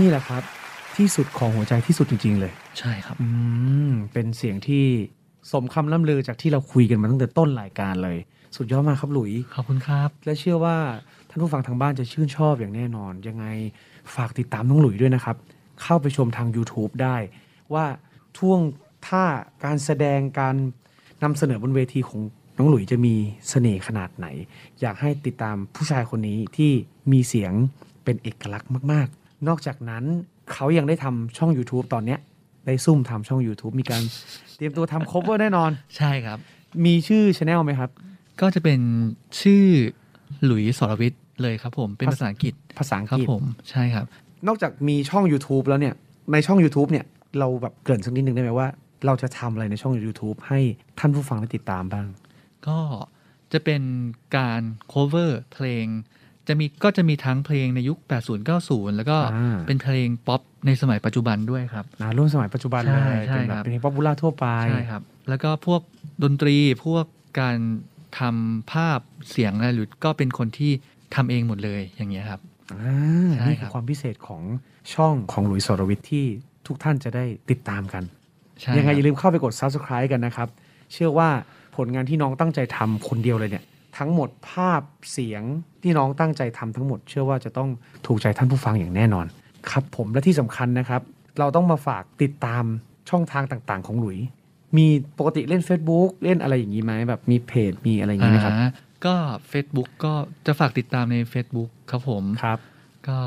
[0.00, 0.42] นี่แหละครับ
[0.96, 3.28] ที่สุดของหัวใจที่สุดจริง ๆ เลย ใช่ครับ อื
[3.90, 4.84] ม เป็นเสียงที่
[5.52, 8.18] สมคำล่ำลือจากที่เราคุยกันมาตั้งแต่ต้นรายการเลย
[8.56, 10.76] สุดยอดมากครับหลุย ขอบคุณครับ และเชื่อว่า
[11.28, 13.44] ท่านผู้ฟังทางบ้านจะชื่นชอบอย่างแน่นอน ยังไง
[14.14, 15.36] ฝากติดตามน้องหลุยด้วยนะครับ
[15.82, 17.16] เข้าไปชมทาง YouTube ได้
[17.74, 17.84] ว่า
[18.38, 18.60] ท่วง
[19.06, 19.24] ท่า
[19.64, 20.54] การแสดงการ
[21.22, 22.20] นำเสนอบนเวทีของ
[22.58, 23.14] น้องหลุยจะมี
[23.48, 24.26] เสน่ห์ขนาดไหน
[24.80, 26.72] อยากให้ติดตามผู้ชายคนนี้ที่
[27.12, 27.52] มีเสียง
[28.04, 30.04] เป็นเอกลักษณ์มากๆ นอกจากนั้น
[30.52, 32.20] เขายังได้ทำช่อง YouTube ตอนเนี้ย
[32.66, 34.02] ได้ซุ่มทำช่อง YouTube มีการ
[34.56, 36.38] เตรียมตัวทำ cover แน่นอน ใช่ครับ
[36.84, 37.90] มีชื่อช anel ไหมครับ
[38.40, 38.80] ก็จะเป็น
[39.40, 39.64] ชื่อ
[40.44, 44.06] หลุยส์สรวิทย์เลยครับผม เป็นภาษาอังกฤษภาษาอังครับกฤษผม ใช่ครับ
[44.48, 45.94] นอกจากมีช่อง YouTube แล้วเนี่ย
[46.32, 47.04] ในช่อง YouTube เนี่ย
[47.38, 48.68] เราแบบเกริ่นสักนิดนึงได้ไหมว่า
[49.06, 50.60] เราจะทำอะไรในช่อง YouTube ให้
[50.98, 52.06] ท่านผู้ฟังได้ติดตามบ้าง
[52.68, 52.78] ก็
[53.52, 53.82] จะเป็น
[54.36, 54.62] การ
[54.92, 55.86] cover เพลง
[56.48, 65.80] จะมีก็จะมีทั้งเพลงในยุค 80 90 แล้วก็อ่าเป็นเพลงป๊อปในสมัยปัจจุบันด้วยครับนะรุ่นสมัยปัจจุบันเลใช่ยใช่เป็นแบครับบเป็นเพลง popular ทั่วไปใช่ครับ แล้วก็พวก
[66.24, 67.04] ดนตรีพวก
[67.40, 67.56] การ
[68.18, 70.72] ทำภาพเสียงอะไรหรือก็เป็นคนที่
[71.14, 72.40] ทำเองหมดเลยอย่างเงี้ยครับ
[72.72, 74.42] อ่าใช่นี่คคืรัอบความพิเศษของ
[74.94, 76.26] ช่องของหลุยส์สรวิทย์ที่
[76.66, 78.04] ทุกท่านจะได้ติดตามกัน
[78.60, 80.48] ใช่ยังไงครับอย่าลืมเข้าไปกด subscribe กันนะครับ
[80.92, 81.28] เชื่อว่า
[81.76, 83.64] ผลงานที่น้องตั้งใจทำคนเดียวเลยเนี่ย
[84.00, 84.82] ทั้งหมดภาพ
[85.12, 85.42] เสียง
[85.82, 87.68] ที่น้องตั้งใจทำทั้งหมด เชื่อว่าจะต้อง
[88.06, 89.26] ถูกใจท่านผู้ฟังอย่างแน่นอน
[89.70, 91.02] ครับผมและที่สำคัญนะครับ
[91.38, 92.64] เราต้องมาฝากติดตาม
[93.10, 94.18] ช่องทางต่างๆ ของหลุย
[94.76, 94.86] มี
[95.18, 98.70] ปกติเล่น Facebook เล่นอะไรอย่างนี้ไหมแบบมีเพจมีอะไรอย่างนี้ไหมครับอ่า
[99.04, 99.14] ก็
[99.52, 100.12] Facebook ก็
[100.46, 102.58] จะฝากติดตามใน Facebook ครับผมครับ
[103.08, 103.18] ก็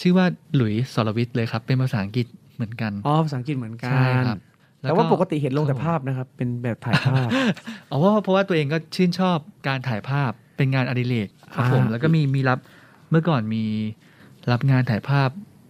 [0.00, 4.38] ชื่อว่าหลุยส์สรวิทย์เลยครับ เป็นภาษาอังกฤษเหมือนกันอ๋อภาษาอังกฤษเหมือนกันใช่ครับ
[4.86, 7.28] แต่ว่าล้ปกติเห็นลงแต่ครับผมภาพนะครับ เป็นแบบถ่ายภาพ
[7.88, 12.58] เอาว่าเพราะว่าตัวเองก็ชื่นชอบการถ่ายภาพเป็นงานอดิเรกครับผมอ่าแล้วก็มีมีรับ
[13.10, 13.64] เมื่อก่อนมี
[14.52, 15.28] รับงานถ่ายภาพ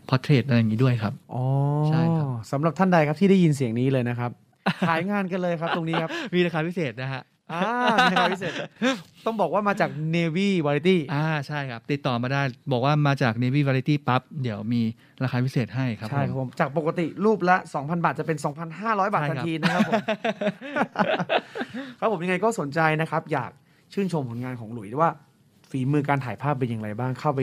[0.09, 1.45] พอร์เทรตอะไรอย่างนี้ด้วยครับอ๋อ
[1.89, 4.31] ใช่ครับสำหรับท่านใดครับที่ได้ยินเสียงนี้เลยนะครับ
[4.89, 7.23] ขายงานกันเลยครับตรงนี้ครับ มีราคาพิเศษนะฮะ
[7.53, 7.63] อ่า
[8.11, 8.53] มีราคาพิเศษ
[9.27, 12.43] ต้องบอกว่ามาจาก Navy Variety อ่าใช่ครับ ติดต่อมาได้
[12.73, 14.83] บอกว่ามาจาก Navy Variety ปั๊บ เดี๋ยวมี
[15.23, 18.39] ราคาพิเศษให้ครับใช่ครับผมผมจากปกติรูปละ 2,000 บาท จะเป็น
[18.77, 20.01] 2,500 บาทใช่ทันครับทีนะครับผม
[21.99, 23.51] ครับผมยังไงก็สนใจนะครับ อยาก
[23.93, 25.11] ชื่นชมผลงานของหลุยส์ว่า
[25.71, 27.41] ฝีมือการถ่ายภาพเป็นอย่างไรบ้างเข้าไป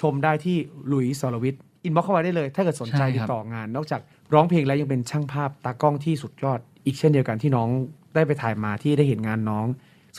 [0.00, 0.56] ชมได้ที่
[0.88, 4.00] หลุยส์สรวิทย์ inbox เข้ามาได้เลย ถ้าเกิดสนใจติดต่องาน นอกจาก
[4.34, 7.68] ร้องเพลงแล้วยังเป็นช่างภาพตากล้องที่สุดยอด อีกเช่นเดียวกันที่น้อง
[8.14, 9.66] ได้ไปถ่ายมาที่ได้เห็นงานน้อง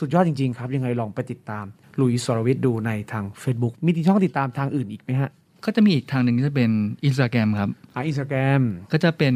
[0.02, 1.64] ุดยอดจริง ๆ ครับยังไงลองไปติดตาม
[1.96, 5.30] หลุยส์สรวิทย์ดูในทาง Facebook มีช่องติดตามทางอื่นอีกไหมฮะ
[5.64, 6.70] ก็จะมีอีกทางหนึ่งที่จะเป็น
[7.08, 8.62] Instagram ครับ อ่าอินสตาแกรม
[8.92, 9.34] ก็จะเป็น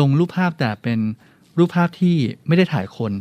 [0.00, 0.98] ลงรูปภาพแต่เป็น
[1.58, 2.16] รูปภาพที่
[2.48, 3.12] ไม่ได้ถ่ายคน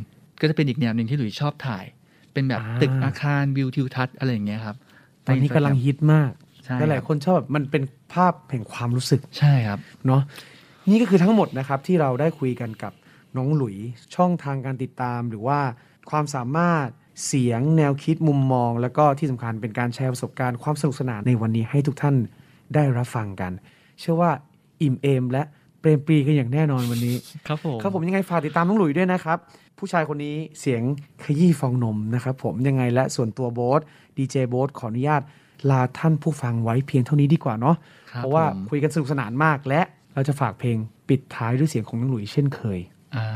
[0.42, 1.86] ก็จะเป็นอีกแนวหนึ่งที่หลุยส์ชอบถ่าย
[2.34, 4.76] เป็นแบบอ่าตึกอาคารวิวทิวทัศน์อะไรอย่างเงี้ยครับ
[5.26, 10.22] ตอนนี้กำลังฮิตมากใช่และหลายครับคนชอบแบบมันเป็นภาพแห่งความรู้สึกใช่ครับเนาะ
[10.90, 12.94] นี่ก็คือทั้งหมดนะครับที่เราได้คุยกันกับ
[13.38, 13.76] น้องหลุย
[14.16, 15.60] ช่องทางการติดตาม หรือว่า
[16.10, 16.88] ความสามารถ
[17.28, 22.16] เสียงแนวคิดมุมมอง แล้วก็ที่สำคัญเป็นการแชร์ประสบการณ์ความสนุกสนานในวันนี้ให้ทุกท่าน
[22.76, 23.52] ได้รับฟังกัน
[24.00, 24.32] เชื่อว่า
[24.82, 25.44] อิ่มเอม และ
[25.80, 27.16] เปรมปรีกันอย่างแน่นอนวันนี้
[27.48, 29.38] ครับผมครับผมยังไงฝากติดตามน้องหลุยด้วยนะครับ
[29.78, 30.82] ผู้ชายคนนี้เสียง
[31.24, 33.82] ขยี้ฟองนมนะครับผมยังไงและส่วนตัวโบ๊ท
[34.18, 35.22] ดีเจโบ๊ทขออนุญาต
[35.70, 37.76] ลาท่านผู้ฟังไว้เพียงเท่านี้ดีกว่าเนาะ
[38.12, 39.82] คบเพราะว่าผมคุยกันสนุกสนานมากและ
[40.14, 40.78] เราจะฝากเพลง
[41.10, 42.80] ปิดท้ายด้วยเสียงของน้องหลุยเช่นเคย
[43.16, 43.28] อ่า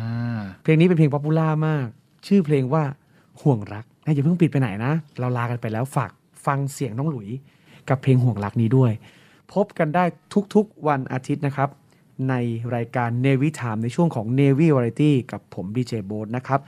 [0.63, 1.87] เพลงนี้เป็นเพลง popular มาก
[2.27, 2.83] ชื่อเพลงว่า
[3.41, 6.11] ห่วงรักนะอย่าเพิ่งปิดไปไหนนะ เราลากันไปแล้วฝาก
[6.45, 7.29] ฟังเสียงน้องหลุย
[7.89, 8.91] กับเพลงห่วงรักนี้ด้วย
[9.53, 10.03] พบกันได้
[10.55, 11.69] ทุกๆวันอาทิตย์นะครับ
[12.29, 12.33] ใน
[12.75, 16.59] รายการ Navy Time ในช่วงของ Navy Variety กับผมดีเจโบ๊ทนะครับ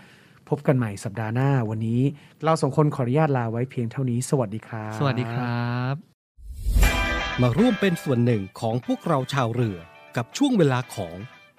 [0.50, 2.02] พบกันใหม่สัปดาห์หน้าวันนี้
[2.44, 5.96] เราสองคนขออนุญาตลาไว้เพียงเท่านี้ สวัสดีครับ สวัสดีครับ
[7.42, 9.78] มาร่วมเป็นส่วนหนึ่งของพวกเราชาวเรือ
[10.18, 11.18] กับช่วงเวลาของ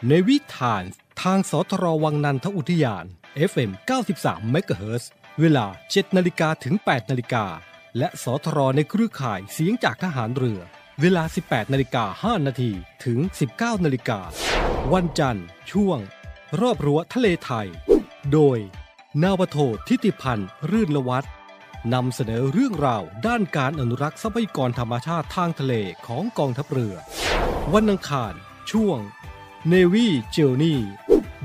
[0.08, 0.84] ในวิถาน
[1.22, 3.04] ทางสทรวังนันทอุทยาน
[3.50, 3.70] FM
[4.12, 5.04] 93 MHz
[5.40, 7.44] เวลา 7นาฬิกาถึง 8นาฬิกา
[7.98, 10.60] และสทรในเครือข่ายเสียงจากทหารเรือ
[11.00, 12.70] เวลา 18นาฬิกา5นาที
[13.04, 13.18] ถึง
[13.52, 14.20] 19นาฬิกา
[14.92, 15.98] วันจันทร์ ช่วง
[16.60, 17.68] รอบรั้วทะเลไทย
[18.32, 18.58] โดย
[19.22, 19.58] นาวโท
[19.88, 21.24] ทิติพันธ์รื่นละวัฒ
[21.94, 25.74] นำเสนอเรื่องราวด้านการอนุรักษ์ทรัพยากรธรรมชาติทางทะเล
[26.06, 26.94] ของกองทัพเรือ
[27.74, 28.32] วันอังคาร
[28.70, 28.98] ช่วง
[29.72, 30.06] Navy
[30.36, 30.76] Journey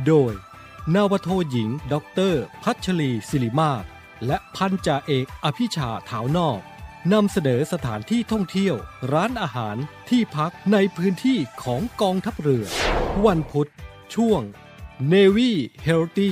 [0.05, 0.33] โดย
[0.95, 3.83] นาวโทหญิงด็อกเตอร์พัชรีศิริมาศ
[4.25, 6.59] และพันจ่าเอกอภิชาถาวนอก
[7.13, 8.75] นำเสนอสถานที่ท่องเที่ยว
[9.13, 9.75] ร้านอาหาร
[10.09, 12.65] ที่พักในพื้นที่ของกองทัพเรือ
[13.25, 13.69] วันพุธ
[14.15, 14.41] ช่วง
[15.13, 15.51] Navy
[15.87, 16.31] Healthy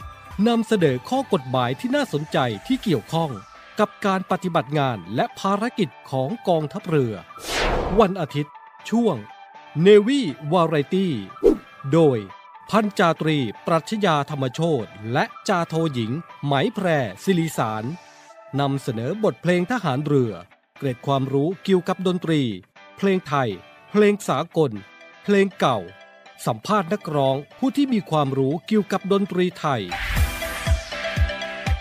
[0.47, 3.31] นำเสนอข้อกฎหมายที่น่าสนใจที่เกี่ยวข้อง
[3.79, 7.13] กับการปฏิบัติงานและภารกิจของกองทัพเรือ
[7.99, 8.53] วันอาทิตย์
[8.89, 9.15] ช่วง
[9.81, 10.21] เนวี
[10.51, 11.13] วาไรตี้
[11.93, 12.17] โดย
[12.69, 16.11] พันจาตรี ปรัชญาธรรมโชตและจาโทหญิง
[16.45, 16.87] ไหมแพร
[17.23, 17.83] ศิริสาร
[18.59, 20.33] นำเสนอบทเพลงทหารเรือ
[20.77, 22.41] เกร็ดความรู้เกี่ยวกับดนตรี
[22.97, 23.49] เพลงไทย
[23.91, 24.71] เพลงสากล
[25.23, 25.79] เพลงเก่า
[26.45, 29.83] สัมภาษณ์นักร้องผู้ที่มีความรู้เกี่ยวกับดนตรีไทย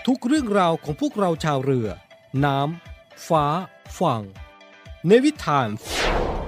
[0.06, 1.88] ทุกเรื่องราวของพวกเราชาวเรือ
[2.44, 3.46] น้ำฟ้า
[3.98, 4.22] ฝั่ง
[5.06, 5.68] เนวิทาน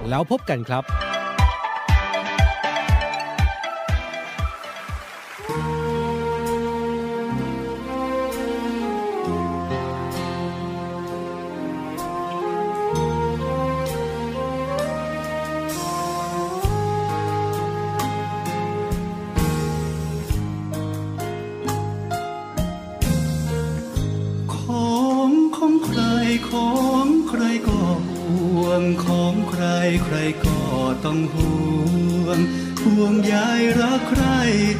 [0.09, 0.83] แล้วพบกันครับ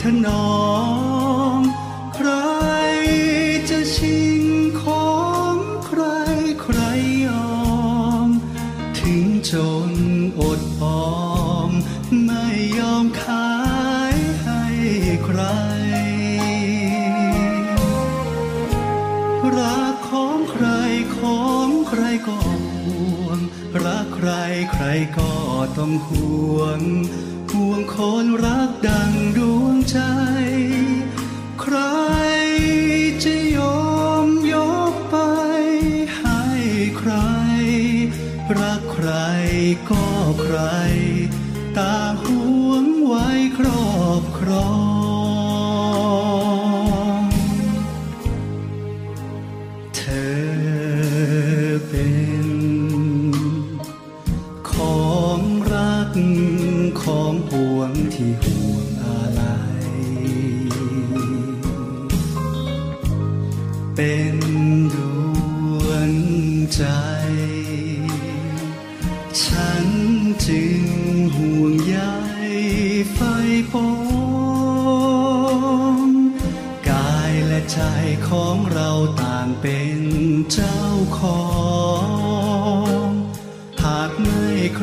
[0.04, 0.54] ถนอ
[1.60, 1.62] ม
[2.16, 2.30] ใคร
[3.70, 4.44] จะชิง
[4.82, 5.12] ขอ
[5.54, 6.02] งใคร
[6.62, 6.80] ใคร
[7.28, 7.64] ยอ
[8.26, 8.28] ม
[9.00, 9.54] ถึงจ
[9.90, 9.92] น
[10.40, 11.14] อดออ
[11.68, 11.70] ม
[12.26, 12.48] ไม่
[12.80, 13.54] ยอมขา
[14.14, 14.64] ยให้
[15.26, 15.42] ใคร
[19.58, 20.68] รักของใคร
[21.18, 22.38] ของใครก็
[22.84, 23.40] ห่วง
[23.84, 24.30] รักใคร
[24.72, 24.86] ใคร
[25.18, 25.32] ก็
[25.78, 26.73] ต้องห่วง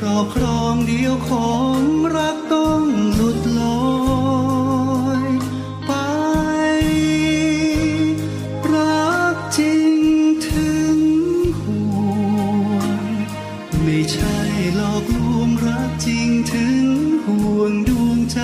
[0.05, 1.79] รอบครองเดียวของ
[2.17, 2.83] รักต้อง
[3.15, 3.83] หลุดลอ
[5.21, 5.23] ย
[5.87, 5.93] ไป
[8.73, 9.91] รักจริง
[10.49, 10.97] ถึง
[11.61, 11.89] ห่
[12.71, 13.03] วง
[13.83, 14.39] ไม่ใช่
[14.77, 16.85] หลอกลวงรักจริงถึง
[17.27, 18.41] ห่วงดวงใจ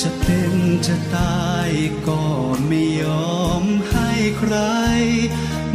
[0.00, 0.54] จะเป็น
[0.86, 1.70] จะตาย
[2.06, 2.22] ก็
[2.66, 3.04] ไม่ย
[3.34, 4.54] อมให้ใคร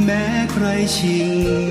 [0.04, 0.66] แม้ใคร
[0.98, 1.71] ชิงแย่ง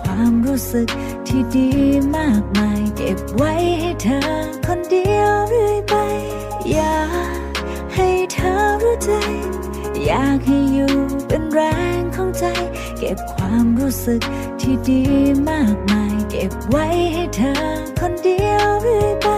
[0.00, 0.88] ความรู้สึก
[1.26, 1.68] ที่ดี
[2.16, 4.20] มากมาย เก็บไว้ให้เธอ
[4.66, 5.94] คนเดียวเรื่อยไป
[6.72, 7.00] อยา
[7.50, 7.54] ก
[7.94, 9.10] ให้เธอรู้ใจ
[10.06, 10.94] อยากให้อยู่
[11.28, 11.60] เป็นแร
[11.98, 12.44] งของใจ
[12.98, 14.20] เก็บความรู้สึก
[14.60, 15.02] ที่ดี
[15.48, 17.54] มากมาย เก็บไว้ให้เธอ
[18.00, 19.28] คนเดียวเรื่อยไป